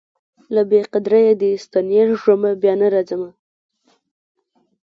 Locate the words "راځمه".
2.93-3.29